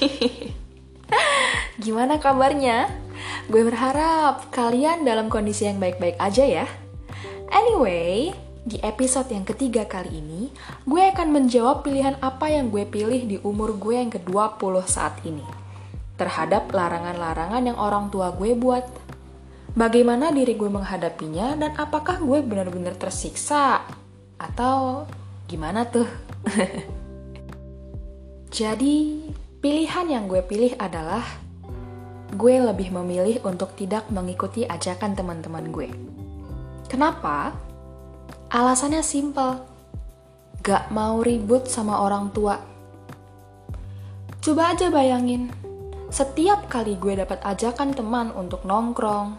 Gimana 1.84 2.20
kabarnya? 2.20 2.88
Gue 3.50 3.66
berharap 3.66 4.48
kalian 4.54 5.04
dalam 5.04 5.26
kondisi 5.26 5.66
yang 5.66 5.82
baik-baik 5.82 6.16
aja 6.20 6.44
ya. 6.46 6.66
Anyway, 7.50 8.30
di 8.62 8.78
episode 8.84 9.32
yang 9.32 9.42
ketiga 9.42 9.88
kali 9.88 10.20
ini, 10.20 10.52
gue 10.86 11.02
akan 11.02 11.34
menjawab 11.34 11.82
pilihan 11.82 12.14
apa 12.22 12.52
yang 12.52 12.70
gue 12.70 12.86
pilih 12.86 13.26
di 13.26 13.36
umur 13.42 13.74
gue 13.74 13.98
yang 13.98 14.12
ke-20 14.12 14.74
saat 14.86 15.18
ini. 15.26 15.42
Terhadap 16.14 16.68
larangan-larangan 16.70 17.62
yang 17.64 17.78
orang 17.80 18.12
tua 18.12 18.30
gue 18.36 18.52
buat. 18.54 18.84
Bagaimana 19.70 20.34
diri 20.34 20.58
gue 20.58 20.66
menghadapinya 20.66 21.54
dan 21.56 21.72
apakah 21.78 22.20
gue 22.20 22.42
benar-benar 22.42 22.98
tersiksa? 22.98 23.86
Atau 24.36 25.06
gimana 25.48 25.86
tuh? 25.88 26.06
Jadi, 28.50 29.30
pilihan 29.60 30.08
yang 30.08 30.24
gue 30.24 30.40
pilih 30.40 30.72
adalah 30.80 31.20
gue 32.32 32.56
lebih 32.64 32.96
memilih 32.96 33.44
untuk 33.44 33.76
tidak 33.76 34.08
mengikuti 34.08 34.64
ajakan 34.64 35.12
teman-teman 35.12 35.68
gue. 35.68 35.88
Kenapa? 36.88 37.52
Alasannya 38.48 39.04
simple. 39.04 39.60
Gak 40.64 40.88
mau 40.88 41.20
ribut 41.20 41.68
sama 41.68 42.00
orang 42.00 42.32
tua. 42.32 42.56
Coba 44.40 44.72
aja 44.72 44.88
bayangin, 44.88 45.52
setiap 46.08 46.72
kali 46.72 46.96
gue 46.96 47.20
dapat 47.20 47.44
ajakan 47.44 47.92
teman 47.92 48.32
untuk 48.32 48.64
nongkrong, 48.64 49.36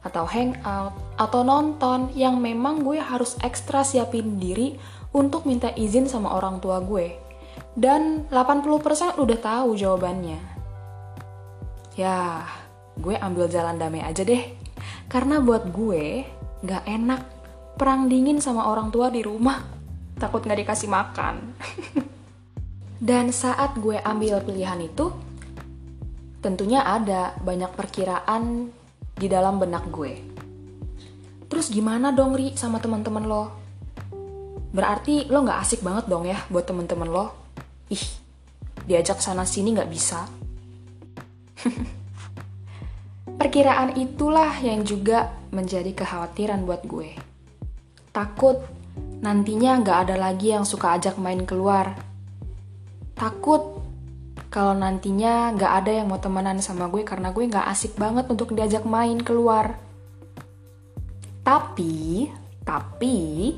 atau 0.00 0.24
hangout, 0.24 0.96
atau 1.20 1.44
nonton 1.44 2.08
yang 2.16 2.40
memang 2.40 2.80
gue 2.80 2.96
harus 2.96 3.36
ekstra 3.44 3.84
siapin 3.84 4.40
diri 4.40 4.80
untuk 5.12 5.44
minta 5.44 5.68
izin 5.76 6.08
sama 6.08 6.32
orang 6.32 6.56
tua 6.64 6.80
gue 6.80 7.27
dan 7.78 8.26
80% 8.26 9.22
udah 9.22 9.38
tahu 9.38 9.78
jawabannya. 9.78 10.42
Ya, 11.94 12.42
gue 12.98 13.14
ambil 13.14 13.46
jalan 13.46 13.78
damai 13.78 14.02
aja 14.02 14.26
deh. 14.26 14.58
Karena 15.06 15.38
buat 15.38 15.70
gue, 15.70 16.26
gak 16.66 16.84
enak 16.90 17.22
perang 17.78 18.10
dingin 18.10 18.42
sama 18.42 18.66
orang 18.66 18.90
tua 18.90 19.14
di 19.14 19.22
rumah. 19.22 19.62
Takut 20.18 20.42
gak 20.42 20.58
dikasih 20.58 20.90
makan. 20.90 21.54
dan 23.08 23.30
saat 23.30 23.78
gue 23.78 23.94
ambil 24.02 24.42
pilihan 24.42 24.82
itu, 24.82 25.14
tentunya 26.42 26.82
ada 26.82 27.38
banyak 27.38 27.70
perkiraan 27.78 28.74
di 29.14 29.30
dalam 29.30 29.62
benak 29.62 29.86
gue. 29.94 30.18
Terus 31.46 31.70
gimana 31.70 32.10
dong 32.10 32.34
Ri 32.34 32.58
sama 32.58 32.82
teman-teman 32.82 33.22
lo? 33.22 33.54
Berarti 34.74 35.30
lo 35.30 35.46
gak 35.46 35.62
asik 35.62 35.86
banget 35.86 36.10
dong 36.10 36.26
ya 36.26 36.42
buat 36.50 36.66
temen-temen 36.66 37.06
lo? 37.06 37.37
Ih 37.88 38.04
diajak 38.88 39.20
sana 39.20 39.44
sini 39.44 39.76
nggak 39.76 39.90
bisa. 39.92 40.24
Perkiraan 43.38 43.94
itulah 43.94 44.50
yang 44.58 44.82
juga 44.82 45.30
menjadi 45.54 45.94
kekhawatiran 45.94 46.66
buat 46.66 46.82
gue. 46.88 47.14
Takut 48.10 48.58
nantinya 49.22 49.78
nggak 49.78 49.98
ada 50.08 50.16
lagi 50.18 50.50
yang 50.54 50.66
suka 50.66 50.98
ajak 50.98 51.20
main 51.20 51.46
keluar. 51.46 51.94
Takut 53.14 53.78
kalau 54.48 54.72
nantinya 54.72 55.52
nggak 55.54 55.72
ada 55.84 55.90
yang 56.02 56.08
mau 56.08 56.18
temenan 56.18 56.58
sama 56.64 56.88
gue 56.88 57.04
karena 57.04 57.30
gue 57.30 57.44
nggak 57.46 57.68
asik 57.68 57.94
banget 58.00 58.26
untuk 58.26 58.56
diajak 58.56 58.82
main 58.88 59.20
keluar. 59.20 59.76
Tapi 61.44 62.26
tapi 62.64 63.56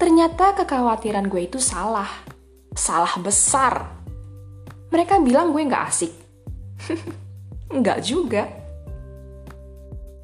ternyata 0.00 0.56
kekhawatiran 0.56 1.30
gue 1.30 1.46
itu 1.46 1.62
salah 1.62 2.10
salah 2.78 3.18
besar. 3.18 3.90
Mereka 4.94 5.18
bilang 5.26 5.50
gue 5.50 5.66
gak 5.66 5.84
asik. 5.90 6.12
Enggak 7.74 8.00
juga. 8.06 8.46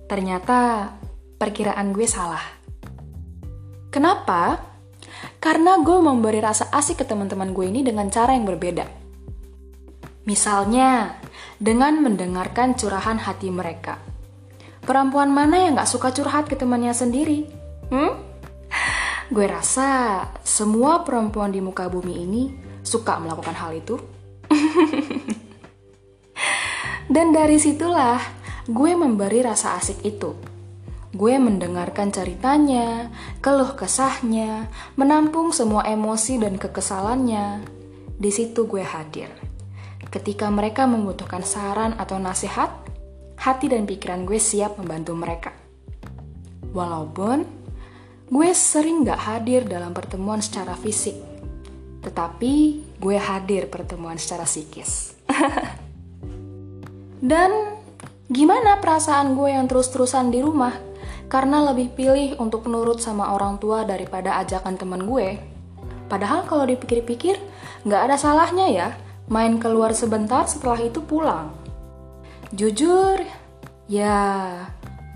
Ternyata 0.07 0.89
perkiraan 1.37 1.91
gue 1.91 2.07
salah. 2.07 2.41
Kenapa? 3.91 4.63
Karena 5.43 5.77
gue 5.83 5.99
memberi 6.01 6.41
rasa 6.41 6.73
asik 6.73 7.03
ke 7.03 7.05
teman-teman 7.05 7.53
gue 7.53 7.69
ini 7.69 7.85
dengan 7.85 8.09
cara 8.09 8.33
yang 8.33 8.49
berbeda. 8.49 8.89
Misalnya, 10.25 11.21
dengan 11.61 12.01
mendengarkan 12.01 12.73
curahan 12.73 13.21
hati 13.21 13.53
mereka. 13.53 14.01
Perempuan 14.81 15.29
mana 15.29 15.69
yang 15.69 15.77
gak 15.77 15.89
suka 15.93 16.17
curhat 16.17 16.49
ke 16.49 16.57
temannya 16.57 16.97
sendiri? 16.97 17.45
Hmm? 17.93 18.24
Gue 19.33 19.49
rasa 19.49 20.21
semua 20.45 21.01
perempuan 21.01 21.49
di 21.49 21.65
muka 21.65 21.89
bumi 21.89 22.15
ini 22.21 22.43
suka 22.85 23.17
melakukan 23.17 23.57
hal 23.57 23.73
itu. 23.73 23.97
Dan 27.15 27.33
dari 27.33 27.57
situlah 27.57 28.21
gue 28.69 28.93
memberi 28.93 29.41
rasa 29.41 29.81
asik 29.81 30.05
itu. 30.05 30.37
Gue 31.15 31.39
mendengarkan 31.39 32.11
ceritanya, 32.11 33.09
keluh 33.39 33.79
kesahnya, 33.79 34.67
menampung 34.99 35.55
semua 35.55 35.87
emosi 35.87 36.43
dan 36.43 36.59
kekesalannya. 36.59 37.63
Di 38.19 38.31
situ 38.35 38.67
gue 38.67 38.83
hadir. 38.83 39.31
Ketika 40.11 40.51
mereka 40.51 40.91
membutuhkan 40.91 41.47
saran 41.47 41.95
atau 42.03 42.19
nasihat, 42.19 42.75
hati 43.39 43.71
dan 43.71 43.87
pikiran 43.87 44.27
gue 44.27 44.43
siap 44.43 44.75
membantu 44.75 45.15
mereka. 45.15 45.55
Walaupun 46.75 47.64
Gue 48.25 48.57
sering 48.57 49.05
gak 49.05 49.21
hadir 49.21 49.69
dalam 49.69 49.93
pertemuan 49.93 50.41
secara 50.41 50.73
fisik, 50.73 51.13
tetapi 52.01 52.81
gue 52.97 53.17
hadir 53.21 53.69
pertemuan 53.69 54.17
secara 54.17 54.49
psikis. 54.49 55.13
Dan 57.21 57.77
gimana 58.33 58.81
perasaan 58.81 59.37
gue 59.37 59.53
yang 59.53 59.69
terus-terusan 59.69 60.33
di 60.33 60.41
rumah? 60.41 60.73
Karena 61.29 61.69
lebih 61.69 61.93
pilih 61.93 62.41
untuk 62.41 62.65
nurut 62.65 62.97
sama 63.01 63.37
orang 63.37 63.61
tua 63.61 63.85
daripada 63.85 64.41
ajakan 64.41 64.81
temen 64.81 65.05
gue. 65.05 65.37
Padahal 66.09 66.49
kalau 66.49 66.65
dipikir-pikir, 66.65 67.37
gak 67.85 68.09
ada 68.09 68.17
salahnya 68.17 68.69
ya 68.73 68.89
main 69.29 69.57
keluar 69.57 69.93
sebentar 69.97 70.45
setelah 70.49 70.81
itu 70.81 71.01
pulang. 71.05 71.53
Jujur, 72.53 73.21
ya 73.89 74.53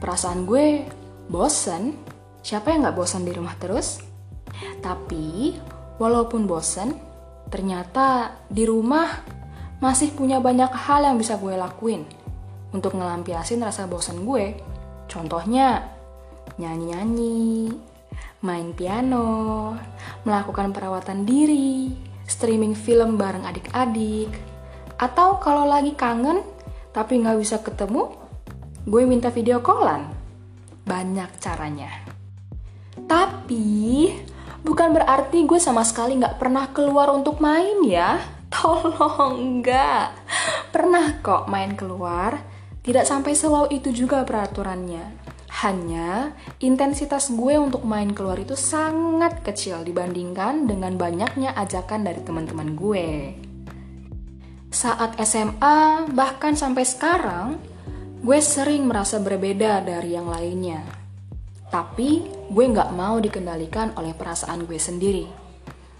perasaan 0.00 0.44
gue 0.44 0.84
bosen 1.28 2.07
Siapa 2.42 2.72
yang 2.72 2.88
gak 2.88 2.96
bosan 2.96 3.26
di 3.26 3.32
rumah 3.34 3.54
terus? 3.58 4.00
Tapi, 4.80 5.54
walaupun 5.98 6.46
bosan, 6.48 6.94
ternyata 7.50 8.38
di 8.48 8.64
rumah 8.64 9.08
masih 9.78 10.10
punya 10.14 10.42
banyak 10.42 10.70
hal 10.74 11.06
yang 11.06 11.16
bisa 11.18 11.38
gue 11.38 11.54
lakuin 11.54 12.02
untuk 12.74 12.98
ngelampiasin 12.98 13.62
rasa 13.62 13.86
bosan 13.86 14.26
gue. 14.26 14.58
Contohnya, 15.08 15.86
nyanyi-nyanyi, 16.58 17.72
main 18.42 18.74
piano, 18.74 19.74
melakukan 20.26 20.74
perawatan 20.74 21.24
diri, 21.26 21.94
streaming 22.26 22.74
film 22.74 23.16
bareng 23.16 23.46
adik-adik, 23.46 24.30
atau 24.98 25.38
kalau 25.38 25.64
lagi 25.64 25.94
kangen 25.94 26.42
tapi 26.90 27.22
nggak 27.22 27.38
bisa 27.38 27.62
ketemu, 27.62 28.10
gue 28.84 29.02
minta 29.06 29.30
video 29.30 29.62
callan. 29.62 30.10
Banyak 30.82 31.38
caranya. 31.38 32.17
Tapi, 33.06 34.10
bukan 34.66 34.96
berarti 34.96 35.46
gue 35.46 35.60
sama 35.62 35.86
sekali 35.86 36.18
gak 36.18 36.40
pernah 36.40 36.72
keluar 36.74 37.12
untuk 37.14 37.38
main 37.38 37.84
ya. 37.86 38.18
Tolong, 38.54 39.38
enggak. 39.38 40.16
Pernah 40.72 41.20
kok 41.20 41.46
main 41.46 41.76
keluar, 41.76 42.40
tidak 42.80 43.04
sampai 43.04 43.36
selalu 43.36 43.76
itu 43.76 43.92
juga 43.92 44.24
peraturannya. 44.24 45.28
Hanya 45.60 46.32
intensitas 46.62 47.28
gue 47.34 47.54
untuk 47.58 47.84
main 47.84 48.14
keluar 48.14 48.38
itu 48.40 48.56
sangat 48.56 49.44
kecil 49.44 49.82
dibandingkan 49.84 50.64
dengan 50.64 50.96
banyaknya 50.96 51.52
ajakan 51.56 52.06
dari 52.08 52.20
teman-teman 52.24 52.72
gue. 52.72 53.08
Saat 54.68 55.16
SMA, 55.24 56.08
bahkan 56.12 56.52
sampai 56.52 56.84
sekarang, 56.84 57.56
gue 58.20 58.38
sering 58.38 58.84
merasa 58.84 59.16
berbeda 59.18 59.80
dari 59.82 60.14
yang 60.14 60.28
lainnya. 60.28 60.97
Tapi 61.68 62.24
gue 62.48 62.64
gak 62.72 62.96
mau 62.96 63.20
dikendalikan 63.20 63.92
oleh 64.00 64.16
perasaan 64.16 64.64
gue 64.64 64.80
sendiri. 64.80 65.28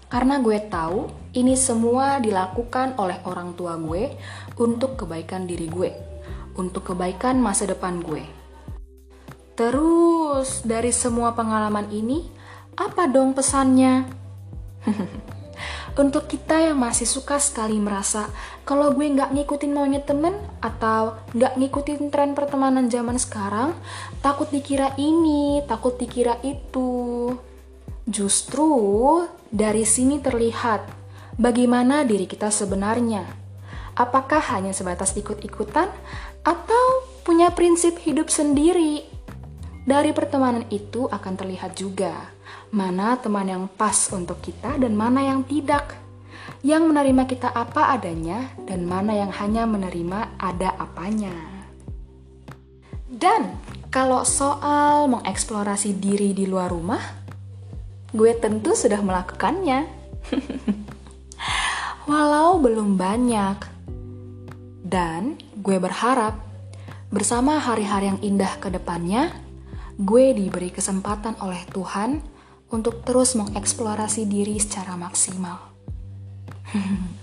Karena 0.09 0.41
gue 0.41 0.57
tahu 0.65 1.05
ini 1.37 1.53
semua 1.53 2.17
dilakukan 2.17 2.97
oleh 2.97 3.21
orang 3.29 3.53
tua 3.53 3.77
gue 3.77 4.17
untuk 4.57 4.97
kebaikan 4.97 5.45
diri 5.45 5.69
gue, 5.69 5.93
untuk 6.57 6.93
kebaikan 6.93 7.37
masa 7.37 7.69
depan 7.69 8.01
gue. 8.01 8.25
Terus 9.53 10.65
dari 10.65 10.89
semua 10.89 11.37
pengalaman 11.37 11.93
ini, 11.93 12.25
apa 12.73 13.05
dong 13.05 13.37
pesannya? 13.37 14.09
Untuk 15.99 16.31
kita 16.31 16.63
yang 16.63 16.79
masih 16.79 17.03
suka 17.03 17.43
sekali 17.43 17.75
merasa 17.75 18.31
kalau 18.63 18.95
gue 18.95 19.03
nggak 19.03 19.35
ngikutin 19.35 19.75
maunya 19.75 19.99
temen 19.99 20.31
atau 20.63 21.19
nggak 21.35 21.59
ngikutin 21.59 22.07
tren 22.07 22.31
pertemanan 22.31 22.87
zaman 22.87 23.19
sekarang, 23.19 23.75
takut 24.23 24.47
dikira 24.47 24.95
ini, 24.95 25.59
takut 25.67 25.99
dikira 25.99 26.39
itu. 26.39 27.35
Justru 28.07 28.71
dari 29.51 29.83
sini 29.83 30.23
terlihat 30.23 30.87
bagaimana 31.35 32.07
diri 32.07 32.31
kita 32.31 32.47
sebenarnya. 32.47 33.27
Apakah 33.99 34.39
hanya 34.55 34.71
sebatas 34.71 35.19
ikut-ikutan 35.19 35.91
atau 36.47 36.85
punya 37.27 37.51
prinsip 37.51 37.99
hidup 37.99 38.31
sendiri? 38.31 39.03
Dari 39.83 40.15
pertemanan 40.15 40.63
itu 40.71 41.11
akan 41.11 41.35
terlihat 41.35 41.75
juga 41.75 42.38
mana 42.69 43.17
teman 43.17 43.49
yang 43.49 43.65
pas 43.65 43.97
untuk 44.13 44.37
kita 44.41 44.77
dan 44.77 44.93
mana 44.93 45.25
yang 45.25 45.41
tidak. 45.45 45.97
Yang 46.59 46.91
menerima 46.91 47.23
kita 47.29 47.49
apa 47.53 47.93
adanya 47.95 48.51
dan 48.67 48.83
mana 48.83 49.15
yang 49.15 49.31
hanya 49.31 49.63
menerima 49.63 50.35
ada 50.37 50.75
apanya. 50.75 51.33
Dan 53.09 53.57
kalau 53.89 54.21
soal 54.21 55.09
mengeksplorasi 55.09 55.97
diri 55.97 56.37
di 56.37 56.45
luar 56.45 56.69
rumah, 56.69 57.01
gue 58.13 58.31
tentu 58.37 58.77
sudah 58.77 59.01
melakukannya. 59.01 59.89
Walau 62.09 62.61
belum 62.61 63.01
banyak. 63.01 63.57
Dan 64.85 65.37
gue 65.57 65.77
berharap 65.81 66.37
bersama 67.09 67.57
hari-hari 67.57 68.13
yang 68.13 68.21
indah 68.21 68.61
ke 68.61 68.69
depannya, 68.69 69.33
gue 69.97 70.37
diberi 70.37 70.69
kesempatan 70.69 71.37
oleh 71.41 71.65
Tuhan 71.73 72.38
untuk 72.69 73.01
terus 73.05 73.33
mengeksplorasi 73.35 74.29
diri 74.29 74.57
secara 74.61 74.95
maksimal. 74.95 75.57